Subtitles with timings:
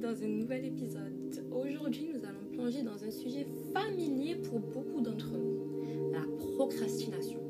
[0.00, 1.12] dans un nouvel épisode.
[1.50, 6.20] Aujourd'hui, nous allons plonger dans un sujet familier pour beaucoup d'entre nous, la
[6.54, 7.40] procrastination.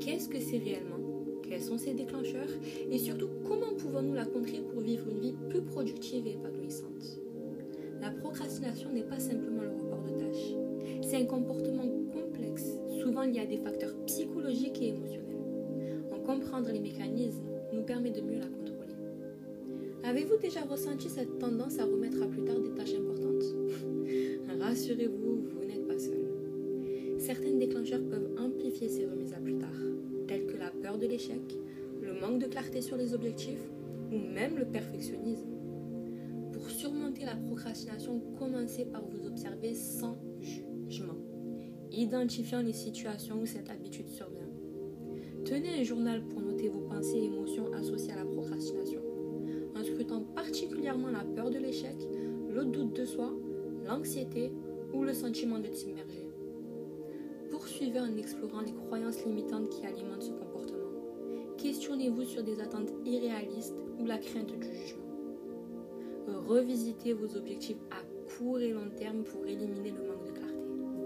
[0.00, 0.98] Qu'est-ce que c'est réellement?
[1.42, 2.48] Quels sont ses déclencheurs?
[2.90, 7.20] Et surtout, comment pouvons-nous la contrer pour vivre une vie plus productive et épanouissante?
[8.00, 10.54] La procrastination n'est pas simplement le report de tâches.
[11.02, 12.66] C'est un comportement complexe,
[13.02, 15.44] souvent lié à des facteurs psychologiques et émotionnels.
[16.12, 18.77] En comprendre les mécanismes nous permet de mieux la contrôler.
[20.08, 23.44] Avez-vous déjà ressenti cette tendance à remettre à plus tard des tâches importantes?
[24.58, 26.24] Rassurez-vous, vous, n'êtes pas seul.
[27.18, 29.78] Certains déclencheurs peuvent amplifier ces remises à plus tard,
[30.26, 31.42] tels que la peur de l'échec,
[32.00, 33.60] le manque de clarté sur les objectifs
[34.10, 35.50] ou même le perfectionnisme.
[36.54, 41.18] Pour surmonter la procrastination, commencez par vous observer sans jugement,
[41.92, 44.48] identifiant les situations où cette habitude survient.
[45.44, 49.02] Tenez un journal pour noter vos pensées et émotions associées à la procrastination
[49.92, 51.96] scrutant particulièrement la peur de l'échec,
[52.50, 53.32] le doute de soi,
[53.86, 54.52] l'anxiété
[54.92, 56.28] ou le sentiment d'être submergé.
[57.50, 60.78] Poursuivez en explorant les croyances limitantes qui alimentent ce comportement.
[61.56, 65.04] Questionnez-vous sur des attentes irréalistes ou la crainte du jugement.
[66.46, 68.02] Revisitez vos objectifs à
[68.36, 70.54] court et long terme pour éliminer le manque de clarté.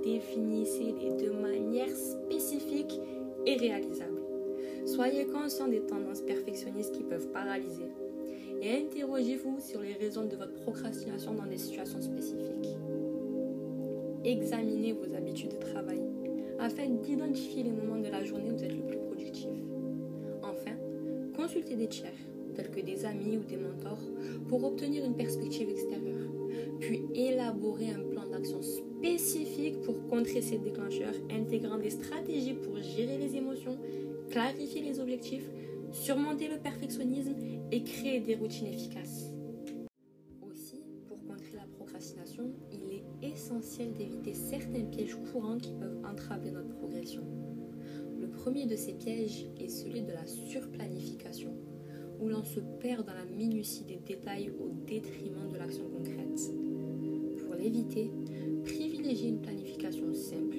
[0.04, 3.00] Définissez-les de manière spécifique
[3.46, 4.21] et réalisable.
[4.84, 7.90] Soyez conscient des tendances perfectionnistes qui peuvent paralyser
[8.60, 12.76] et interrogez-vous sur les raisons de votre procrastination dans des situations spécifiques.
[14.24, 16.00] Examinez vos habitudes de travail
[16.58, 19.48] afin d'identifier les moments de la journée où vous êtes le plus productif.
[20.42, 20.76] Enfin,
[21.36, 22.12] consultez des tiers,
[22.54, 24.02] tels que des amis ou des mentors,
[24.48, 26.28] pour obtenir une perspective extérieure,
[26.78, 33.18] puis élaborer un plan d'action spécifique pour contrer ces déclencheurs, intégrant des stratégies pour gérer
[33.18, 33.76] les émotions,
[34.30, 35.48] clarifier les objectifs,
[35.92, 37.34] surmonter le perfectionnisme
[37.70, 39.32] et créer des routines efficaces.
[40.42, 46.50] Aussi, pour contrer la procrastination, il est essentiel d'éviter certains pièges courants qui peuvent entraver
[46.50, 47.22] notre progression.
[48.20, 51.54] Le premier de ces pièges est celui de la surplanification,
[52.20, 56.52] où l'on se perd dans la minutie des détails au détriment de l'action concrète.
[57.44, 58.10] Pour l'éviter,
[58.64, 60.58] privilégiez une planification simple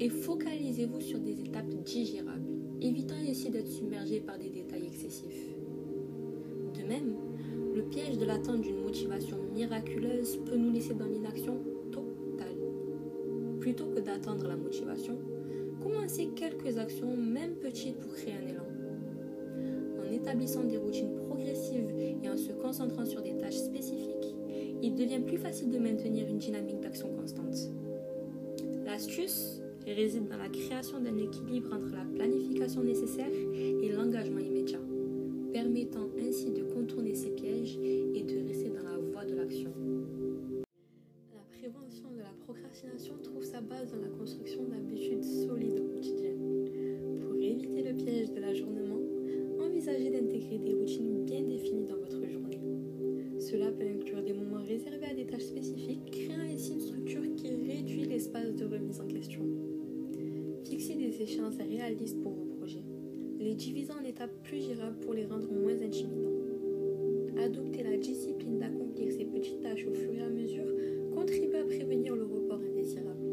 [0.00, 2.51] et focalisez-vous sur des étapes digérables
[2.82, 5.54] évitant ainsi d'être submergé par des détails excessifs.
[6.78, 7.14] De même,
[7.74, 11.58] le piège de l'attente d'une motivation miraculeuse peut nous laisser dans l'inaction
[11.90, 12.56] totale.
[13.60, 15.18] Plutôt que d'attendre la motivation,
[15.82, 18.66] commencez quelques actions, même petites, pour créer un élan.
[20.06, 21.90] En établissant des routines progressives
[22.22, 24.34] et en se concentrant sur des tâches spécifiques,
[24.82, 27.70] il devient plus facile de maintenir une dynamique d'action constante.
[28.84, 34.80] L'astuce réside dans la création d'un équilibre entre la planification nécessaire et l'engagement immédiat,
[35.52, 39.72] permettant ainsi de contourner ces pièges et de rester dans la voie de l'action.
[41.34, 44.81] La prévention de la procrastination trouve sa base dans la construction d'habitudes
[61.20, 62.84] échéances réalistes pour vos projets,
[63.38, 66.30] les divisant en étapes plus gérables pour les rendre moins intimidants.
[67.38, 70.66] Adopter la discipline d'accomplir ces petites tâches au fur et à mesure
[71.14, 73.26] contribue à prévenir le report indésirable.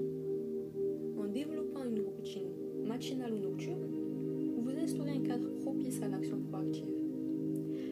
[1.18, 2.50] En développant une routine
[2.86, 3.88] matinale ou nocturne,
[4.58, 7.00] vous instaurez un cadre propice à l'action proactive.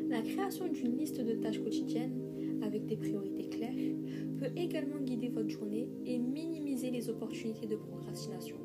[0.09, 2.21] La création d'une liste de tâches quotidiennes
[2.63, 3.95] avec des priorités claires
[4.39, 8.55] peut également guider votre journée et minimiser les opportunités de procrastination.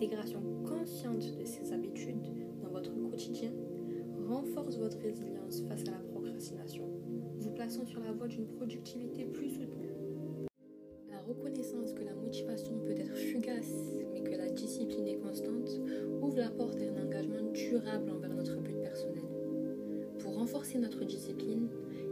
[0.00, 2.24] L'intégration consciente de ces habitudes
[2.62, 3.50] dans votre quotidien
[4.26, 6.88] renforce votre résilience face à la procrastination,
[7.38, 9.92] vous plaçant sur la voie d'une productivité plus soutenue.
[11.10, 15.68] La reconnaissance que la motivation peut être fugace, mais que la discipline est constante,
[16.22, 19.24] ouvre la porte à un engagement durable envers notre but personnel.
[20.18, 21.68] Pour renforcer notre discipline,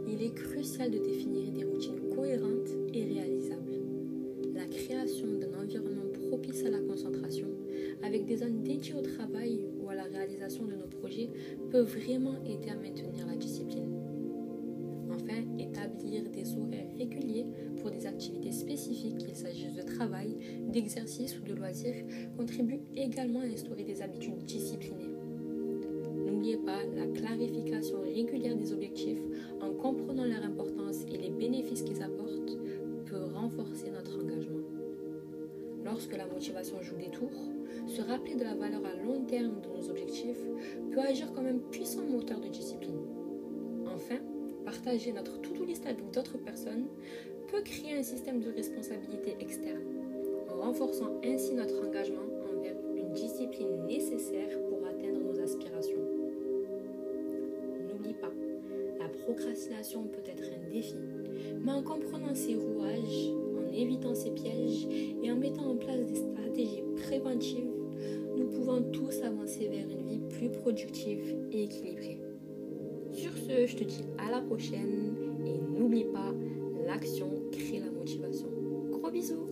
[0.07, 3.81] il est crucial de définir des routines cohérentes et réalisables.
[4.53, 7.47] La création d'un environnement propice à la concentration
[8.09, 11.29] avec des zones dédiées au travail ou à la réalisation de nos projets
[11.69, 13.93] peut vraiment aider à maintenir la discipline.
[15.11, 17.45] Enfin, établir des horaires réguliers
[17.79, 20.35] pour des activités spécifiques, qu'il s'agisse de travail,
[20.69, 22.03] d'exercice ou de loisirs,
[22.35, 25.13] contribue également à instaurer des habitudes disciplinées.
[26.25, 29.21] N'oubliez pas, la clarification régulière des objectifs
[29.61, 32.57] en comprenant leur importance et les bénéfices qu'ils apportent
[33.05, 34.65] peut renforcer notre engagement.
[35.85, 37.58] Lorsque la motivation joue des tours,
[37.99, 40.41] se rappeler de la valeur à long terme de nos objectifs
[40.91, 43.01] peut agir comme un puissant moteur de discipline.
[43.93, 44.19] Enfin,
[44.63, 46.85] par partager notre to-do list avec d'autres personnes
[47.51, 49.81] peut créer un système de responsabilité externe,
[50.47, 56.05] renforçant ainsi notre engagement envers une discipline nécessaire pour atteindre nos aspirations.
[57.85, 58.31] N'oublie pas,
[58.97, 60.95] la procrastination peut être un défi,
[61.59, 64.87] mais en comprenant ses rouages, en évitant ses pièges
[65.21, 67.78] et en mettant en place des stratégies préventives,
[68.49, 72.21] pouvons tous avancer vers une vie plus productive et équilibrée.
[73.13, 75.15] Sur ce, je te dis à la prochaine
[75.45, 76.33] et n'oublie pas,
[76.85, 78.49] l'action crée la motivation.
[78.91, 79.47] Gros bisous